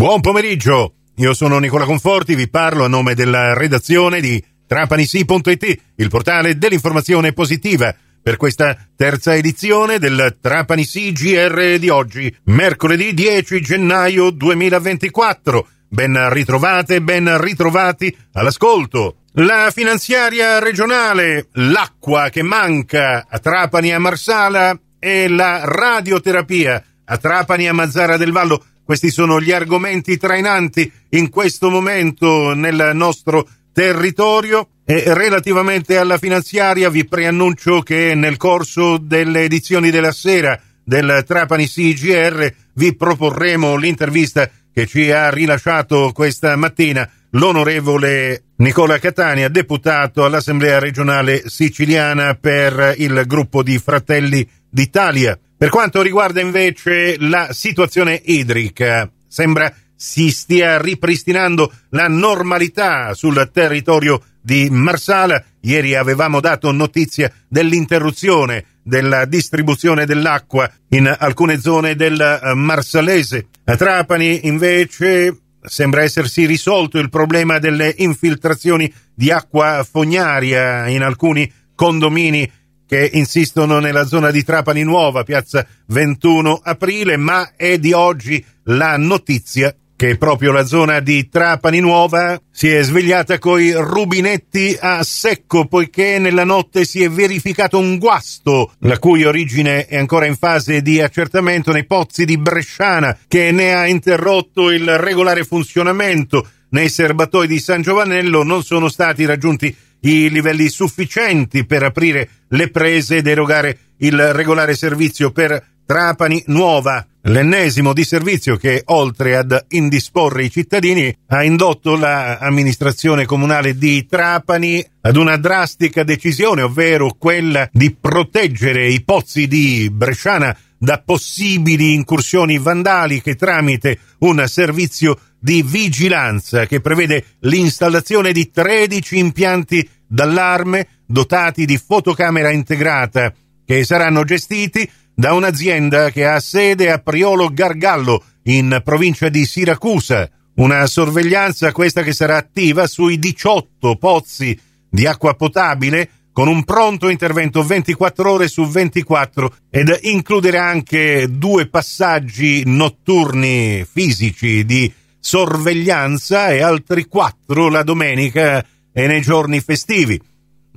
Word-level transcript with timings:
Buon 0.00 0.22
pomeriggio, 0.22 0.94
io 1.16 1.34
sono 1.34 1.58
Nicola 1.58 1.84
Conforti, 1.84 2.34
vi 2.34 2.48
parlo 2.48 2.84
a 2.84 2.88
nome 2.88 3.14
della 3.14 3.52
redazione 3.52 4.22
di 4.22 4.42
trapanisi.it, 4.66 5.80
il 5.96 6.08
portale 6.08 6.56
dell'informazione 6.56 7.34
positiva, 7.34 7.94
per 8.22 8.38
questa 8.38 8.74
terza 8.96 9.34
edizione 9.34 9.98
del 9.98 10.38
Trapani 10.40 10.84
GR 10.84 11.76
di 11.78 11.90
oggi, 11.90 12.34
mercoledì 12.44 13.12
10 13.12 13.60
gennaio 13.60 14.30
2024. 14.30 15.68
Ben 15.90 16.30
ritrovate, 16.30 17.02
ben 17.02 17.38
ritrovati 17.38 18.16
all'ascolto. 18.32 19.24
La 19.34 19.70
finanziaria 19.70 20.60
regionale, 20.60 21.48
l'acqua 21.52 22.30
che 22.30 22.40
manca 22.40 23.26
a 23.28 23.38
Trapani 23.38 23.92
a 23.92 23.98
Marsala 23.98 24.74
e 24.98 25.28
la 25.28 25.60
radioterapia 25.64 26.82
a 27.04 27.18
Trapani 27.18 27.68
a 27.68 27.74
Mazzara 27.74 28.16
del 28.16 28.32
Vallo 28.32 28.64
questi 28.90 29.12
sono 29.12 29.40
gli 29.40 29.52
argomenti 29.52 30.16
trainanti 30.16 30.90
in 31.10 31.30
questo 31.30 31.70
momento 31.70 32.54
nel 32.54 32.90
nostro 32.92 33.46
territorio 33.72 34.66
e 34.84 35.14
relativamente 35.14 35.96
alla 35.96 36.18
finanziaria 36.18 36.90
vi 36.90 37.06
preannuncio 37.06 37.82
che 37.82 38.16
nel 38.16 38.36
corso 38.36 38.98
delle 38.98 39.44
edizioni 39.44 39.92
della 39.92 40.10
sera 40.10 40.60
del 40.82 41.22
Trapani 41.24 41.68
CGR 41.68 42.52
vi 42.74 42.96
proporremo 42.96 43.76
l'intervista 43.76 44.50
che 44.74 44.88
ci 44.88 45.12
ha 45.12 45.30
rilasciato 45.30 46.10
questa 46.12 46.56
mattina 46.56 47.08
l'onorevole 47.30 48.42
Nicola 48.56 48.98
Catania, 48.98 49.48
deputato 49.48 50.24
all'Assemblea 50.24 50.80
regionale 50.80 51.44
siciliana 51.46 52.34
per 52.34 52.94
il 52.96 53.22
gruppo 53.24 53.62
di 53.62 53.78
Fratelli 53.78 54.44
d'Italia. 54.68 55.38
Per 55.60 55.68
quanto 55.68 56.00
riguarda 56.00 56.40
invece 56.40 57.16
la 57.18 57.52
situazione 57.52 58.18
idrica, 58.24 59.06
sembra 59.28 59.70
si 59.94 60.30
stia 60.30 60.80
ripristinando 60.80 61.70
la 61.90 62.08
normalità 62.08 63.12
sul 63.12 63.50
territorio 63.52 64.22
di 64.40 64.70
Marsala. 64.70 65.44
Ieri 65.60 65.94
avevamo 65.94 66.40
dato 66.40 66.72
notizia 66.72 67.30
dell'interruzione 67.46 68.78
della 68.82 69.26
distribuzione 69.26 70.06
dell'acqua 70.06 70.66
in 70.88 71.14
alcune 71.18 71.60
zone 71.60 71.94
del 71.94 72.40
Marsalese. 72.54 73.48
A 73.64 73.76
Trapani 73.76 74.46
invece 74.46 75.40
sembra 75.60 76.00
essersi 76.00 76.46
risolto 76.46 76.96
il 76.98 77.10
problema 77.10 77.58
delle 77.58 77.94
infiltrazioni 77.98 78.90
di 79.14 79.30
acqua 79.30 79.86
fognaria 79.86 80.88
in 80.88 81.02
alcuni 81.02 81.52
condomini 81.74 82.50
che 82.90 83.08
insistono 83.12 83.78
nella 83.78 84.04
zona 84.04 84.32
di 84.32 84.42
Trapani 84.42 84.82
Nuova, 84.82 85.22
piazza 85.22 85.64
21 85.86 86.60
aprile, 86.60 87.16
ma 87.16 87.52
è 87.54 87.78
di 87.78 87.92
oggi 87.92 88.44
la 88.64 88.96
notizia 88.96 89.72
che 89.94 90.16
proprio 90.16 90.50
la 90.50 90.64
zona 90.64 90.98
di 90.98 91.28
Trapani 91.28 91.78
Nuova 91.78 92.40
si 92.50 92.68
è 92.68 92.82
svegliata 92.82 93.38
coi 93.38 93.70
rubinetti 93.70 94.76
a 94.80 95.04
secco 95.04 95.66
poiché 95.66 96.18
nella 96.18 96.42
notte 96.42 96.84
si 96.84 97.04
è 97.04 97.08
verificato 97.08 97.78
un 97.78 97.96
guasto, 97.96 98.72
la 98.80 98.98
cui 98.98 99.22
origine 99.22 99.86
è 99.86 99.96
ancora 99.96 100.26
in 100.26 100.34
fase 100.34 100.82
di 100.82 101.00
accertamento 101.00 101.70
nei 101.70 101.86
pozzi 101.86 102.24
di 102.24 102.38
Bresciana, 102.38 103.16
che 103.28 103.52
ne 103.52 103.72
ha 103.72 103.86
interrotto 103.86 104.72
il 104.72 104.98
regolare 104.98 105.44
funzionamento. 105.44 106.44
Nei 106.70 106.88
serbatoi 106.88 107.46
di 107.46 107.60
San 107.60 107.82
Giovanello 107.82 108.42
non 108.42 108.64
sono 108.64 108.88
stati 108.88 109.24
raggiunti 109.26 109.76
i 110.00 110.30
livelli 110.30 110.68
sufficienti 110.68 111.64
per 111.66 111.82
aprire 111.82 112.28
le 112.48 112.70
prese 112.70 113.16
ed 113.16 113.26
erogare 113.26 113.78
il 113.98 114.32
regolare 114.32 114.74
servizio 114.74 115.30
per 115.30 115.62
Trapani 115.84 116.42
Nuova, 116.46 117.04
l'ennesimo 117.22 117.92
di 117.92 118.04
servizio 118.04 118.56
che, 118.56 118.82
oltre 118.86 119.36
ad 119.36 119.66
indisporre 119.70 120.44
i 120.44 120.50
cittadini, 120.50 121.12
ha 121.26 121.42
indotto 121.42 121.96
l'amministrazione 121.96 123.24
comunale 123.24 123.76
di 123.76 124.06
Trapani 124.06 124.84
ad 125.00 125.16
una 125.16 125.36
drastica 125.36 126.04
decisione, 126.04 126.62
ovvero 126.62 127.16
quella 127.18 127.68
di 127.72 127.92
proteggere 127.92 128.88
i 128.88 129.02
pozzi 129.02 129.48
di 129.48 129.90
Bresciana 129.90 130.56
da 130.78 131.02
possibili 131.04 131.92
incursioni 131.92 132.58
vandaliche 132.58 133.34
tramite 133.34 133.98
un 134.20 134.42
servizio 134.46 135.18
di 135.40 135.62
vigilanza 135.62 136.66
che 136.66 136.80
prevede 136.80 137.24
l'installazione 137.40 138.32
di 138.32 138.50
13 138.50 139.18
impianti 139.18 139.88
d'allarme 140.06 140.86
dotati 141.06 141.64
di 141.64 141.78
fotocamera 141.78 142.50
integrata 142.50 143.32
che 143.64 143.84
saranno 143.84 144.24
gestiti 144.24 144.88
da 145.14 145.32
un'azienda 145.32 146.10
che 146.10 146.26
ha 146.26 146.38
sede 146.40 146.90
a 146.90 146.98
Priolo 146.98 147.48
Gargallo 147.48 148.22
in 148.44 148.80
provincia 148.84 149.28
di 149.28 149.44
Siracusa. 149.44 150.28
Una 150.56 150.86
sorveglianza 150.86 151.72
questa 151.72 152.02
che 152.02 152.12
sarà 152.12 152.36
attiva 152.36 152.86
sui 152.86 153.18
18 153.18 153.96
pozzi 153.96 154.58
di 154.88 155.06
acqua 155.06 155.34
potabile 155.34 156.10
con 156.32 156.48
un 156.48 156.64
pronto 156.64 157.08
intervento 157.08 157.62
24 157.62 158.30
ore 158.30 158.48
su 158.48 158.66
24 158.66 159.54
ed 159.70 159.98
includerà 160.02 160.64
anche 160.66 161.28
due 161.30 161.68
passaggi 161.68 162.62
notturni 162.66 163.84
fisici 163.90 164.64
di 164.64 164.92
sorveglianza 165.20 166.48
e 166.48 166.62
altri 166.62 167.04
quattro 167.04 167.68
la 167.68 167.82
domenica 167.82 168.64
e 168.92 169.06
nei 169.06 169.20
giorni 169.20 169.60
festivi. 169.60 170.20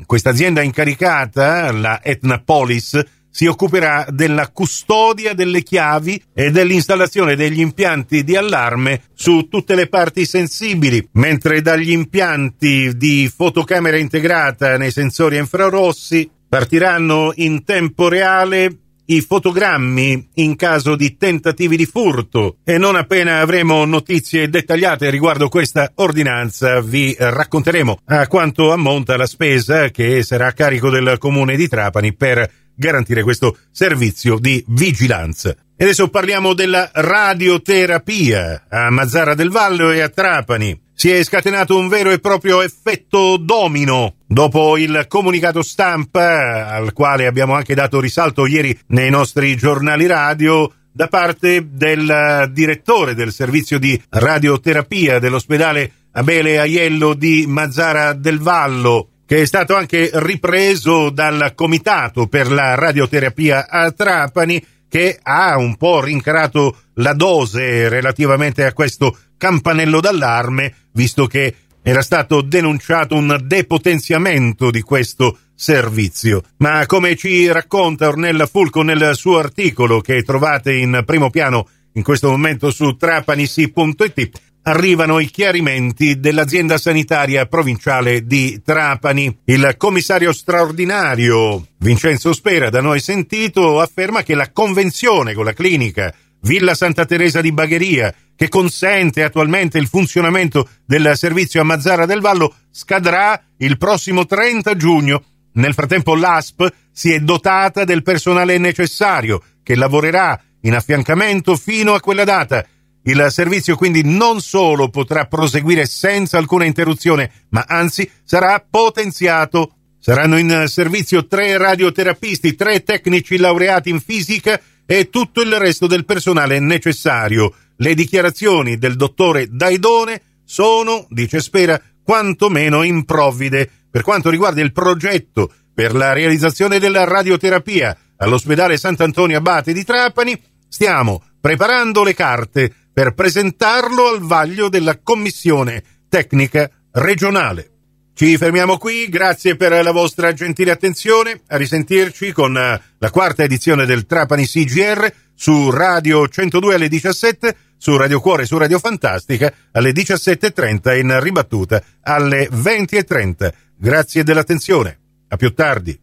Questa 0.06 0.30
azienda 0.30 0.62
incaricata, 0.62 1.72
la 1.72 2.04
Etnapolis, 2.04 3.02
si 3.34 3.48
occuperà 3.48 4.06
della 4.12 4.50
custodia 4.50 5.34
delle 5.34 5.64
chiavi 5.64 6.22
e 6.36 6.52
dell'installazione 6.52 7.36
degli 7.36 7.62
impianti 7.62 8.24
di 8.24 8.36
allarme 8.36 9.06
su 9.16 9.48
tutte 9.50 9.74
le 9.74 9.88
parti 9.88 10.24
sensibili, 10.26 11.08
mentre 11.14 11.62
dagli 11.62 11.90
impianti 11.90 12.96
di 12.96 13.31
fotocamera 13.36 13.98
integrata 13.98 14.78
nei 14.78 14.92
sensori 14.92 15.38
infrarossi 15.38 16.30
partiranno 16.48 17.31
in 17.38 17.64
tempo 17.64 18.08
reale 18.08 18.83
i 19.06 19.22
fotogrammi 19.22 20.30
in 20.36 20.56
caso 20.56 20.96
di 20.96 21.18
tentativi 21.18 21.75
di 21.75 21.86
furto 21.86 22.58
e 22.64 22.78
non 22.78 22.96
appena 22.96 23.40
avremo 23.40 23.84
notizie 23.86 24.50
dettagliate 24.50 25.09
riguardo 25.09 25.50
questa 25.50 25.91
ordinanza 25.96 26.81
vi 26.81 27.16
racconteremo 27.18 28.00
a 28.06 28.28
quanto 28.28 28.72
ammonta 28.72 29.18
la 29.18 29.25
spesa 29.25 29.90
che 29.90 30.24
sarà 30.24 30.47
a 30.47 30.53
carico 30.53 30.90
del 30.90 31.18
comune 31.18 31.56
di 31.56 31.68
Trapani 31.68 32.13
per 32.13 32.50
garantire 32.75 33.24
questo 33.24 33.58
servizio 33.72 34.38
di 34.40 34.63
vigilanza. 34.69 35.56
E 35.75 35.84
adesso 35.84 36.08
parliamo 36.09 36.53
della 36.53 36.90
radioterapia 36.94 38.66
a 38.69 38.90
Mazzara 38.90 39.34
del 39.34 39.50
Vallo 39.50 39.92
e 39.92 40.02
a 40.02 40.09
Trapani. 40.09 40.81
Si 40.94 41.09
è 41.09 41.24
scatenato 41.24 41.78
un 41.78 41.88
vero 41.88 42.12
e 42.12 42.19
proprio 42.19 42.62
effetto 42.62 43.38
domino 43.38 44.18
dopo 44.34 44.78
il 44.78 45.06
comunicato 45.08 45.62
stampa 45.62 46.68
al 46.68 46.92
quale 46.92 47.28
abbiamo 47.28 47.54
anche 47.54 47.76
dato 47.76 48.00
risalto 48.00 48.46
ieri 48.48 48.78
nei 48.88 49.10
nostri 49.10 49.56
giornali 49.56 50.08
radio 50.08 50.72
da 50.92 51.08
parte 51.08 51.70
del 51.72 52.50
direttore 52.52 53.14
del 53.14 53.32
servizio 53.32 53.80
di 53.80 54.00
radioterapia 54.10 55.20
dell'ospedale 55.20 55.92
Abele 56.14 56.60
Aiello 56.60 57.14
di 57.14 57.46
Mazzara 57.48 58.14
del 58.14 58.40
Vallo, 58.40 59.10
che 59.26 59.42
è 59.42 59.46
stato 59.46 59.76
anche 59.76 60.10
ripreso 60.14 61.10
dal 61.10 61.54
Comitato 61.56 62.28
per 62.28 62.52
la 62.52 62.76
radioterapia 62.76 63.68
a 63.68 63.92
Trapani, 63.92 64.64
che 64.88 65.20
ha 65.22 65.58
un 65.58 65.76
po' 65.76 66.02
rincarato 66.02 66.78
la 66.96 67.14
dose 67.14 67.90
relativamente 67.90 68.64
a 68.64 68.74
questo 68.74 69.18
campanello 69.38 70.00
d'allarme, 70.00 70.76
visto 70.92 71.26
che 71.26 71.56
era 71.84 72.02
stato 72.02 72.42
denunciato 72.42 73.16
un 73.16 73.38
depotenziamento 73.44 74.72
di 74.72 74.82
questo 74.82 75.38
servizio. 75.54 76.42
Ma 76.58 76.86
come 76.86 77.16
ci 77.16 77.52
racconta 77.52 78.08
Ornella 78.08 78.48
Fulco 78.48 78.82
nel 78.82 79.12
suo 79.16 79.38
articolo 79.38 80.02
che 80.02 80.24
trovate 80.24 80.74
in 80.74 81.04
primo 81.06 81.30
piano 81.30 81.68
in 81.94 82.04
questo 82.04 82.30
momento 82.30 82.72
su 82.72 82.96
trapanisi.it, 82.96 84.42
arrivano 84.64 85.19
i 85.19 85.28
chiarimenti 85.28 86.19
dell'azienda 86.19 86.78
sanitaria 86.78 87.46
provinciale 87.46 88.25
di 88.25 88.62
Trapani. 88.63 89.40
Il 89.46 89.75
commissario 89.78 90.31
straordinario 90.31 91.68
Vincenzo 91.80 92.34
Spera, 92.34 92.69
da 92.69 92.81
noi 92.81 93.00
sentito, 93.00 93.80
afferma 93.81 94.24
che 94.24 94.36
la 94.36 94.52
convenzione 94.52 95.34
con 95.34 95.46
la 95.46 95.54
clinica 95.54 96.13
Villa 96.44 96.74
Santa 96.74 97.06
Teresa 97.06 97.40
di 97.40 97.54
Bagheria, 97.54 98.13
che 98.36 98.50
consente 98.50 99.24
attualmente 99.24 99.78
il 99.78 99.88
funzionamento 99.88 100.68
del 100.86 101.13
servizio 101.16 101.62
a 101.62 101.63
Mazzara 101.63 102.06
del 102.06 102.19
Vallo, 102.19 102.54
scadrà 102.69 103.42
il 103.57 103.78
prossimo 103.78 104.25
30 104.25 104.75
giugno. 104.75 105.24
Nel 105.54 105.74
frattempo 105.74 106.16
l'ASP 106.16 106.68
si 106.92 107.13
è 107.13 107.19
dotata 107.19 107.86
del 107.86 108.04
personale 108.04 108.57
necessario, 108.57 109.42
che 109.63 109.75
lavorerà 109.75 110.40
in 110.62 110.75
affiancamento 110.75 111.56
fino 111.56 111.94
a 111.94 112.01
quella 112.01 112.25
data. 112.25 112.66
Il 113.04 113.25
servizio 113.30 113.78
quindi 113.78 114.01
non 114.04 114.42
solo 114.42 114.90
potrà 114.90 115.25
proseguire 115.25 115.86
senza 115.86 116.38
alcuna 116.38 116.66
interruzione, 116.66 117.31
ma 117.50 117.63
anzi 117.68 118.10
sarà 118.24 118.66
potenziato. 118.69 119.75
Saranno 119.98 120.38
in 120.38 120.66
servizio 120.68 121.25
tre 121.28 121.57
radioterapisti, 121.57 122.56
tre 122.56 122.84
tecnici 122.84 123.38
laureati 123.38 123.90
in 123.90 124.01
fisica 124.01 124.60
e 124.85 125.09
tutto 125.09 125.41
il 125.41 125.57
resto 125.57 125.88
del 125.88 126.06
personale 126.06 126.59
necessario. 126.59 127.53
le 127.77 127.95
dichiarazioni 127.95 128.77
del 128.77 128.95
dottore 128.95 129.47
Daidone 129.50 130.21
sono, 130.45 131.07
dice 131.09 131.41
Spera, 131.41 131.81
quantomeno 132.03 132.83
improvvide 132.83 133.69
per 133.89 134.03
quanto 134.03 134.30
riguarda 134.30 134.62
il 134.62 134.71
progetto 134.71 135.51
per 135.74 135.95
la 135.95 136.13
realizzazione 136.13 136.80
della 136.80 137.03
radioterapia 137.03 137.97
all'ospedale 138.18 138.77
Sant'Antonio 138.77 139.38
Abate 139.38 139.74
di 139.74 139.83
Trapani, 139.83 140.39
stiamo 140.68 141.21
preparando 141.41 142.03
le 142.03 142.13
carte 142.13 142.74
per 142.94 143.13
presentarlo 143.13 144.07
al 144.07 144.19
vaglio 144.19 144.69
della 144.69 145.00
commissione 145.00 145.83
tecnica 146.07 146.69
regionale. 146.91 147.73
Ci 148.15 148.38
fermiamo 148.38 148.77
qui, 148.77 149.10
grazie 149.10 149.56
per 149.56 149.83
la 149.83 149.92
vostra 149.92 150.33
gentile 150.33 150.69
attenzione, 150.69 151.42
a 151.48 151.57
risentirci 151.57 152.31
con 152.31 152.56
eh, 152.56 152.80
la 153.00 153.10
quarta 153.10 153.42
edizione 153.42 153.88
del 153.88 154.06
Trapani 154.06 154.45
CGR 154.45 155.12
su 155.33 155.71
Radio 155.71 156.27
102 156.27 156.75
alle 156.75 156.89
17, 156.89 157.56
su 157.75 157.98
Radio 157.98 158.19
Cuore, 158.19 158.45
su 158.45 158.56
Radio 158.60 158.77
Fantastica 158.77 159.51
alle 159.71 159.92
17.30 159.94 161.00
in 161.00 161.19
ribattuta 161.21 161.83
alle 162.04 162.48
20.30. 162.50 163.51
Grazie 163.75 164.24
dell'attenzione, 164.24 165.00
a 165.30 165.36
più 165.36 165.51
tardi. 165.56 166.03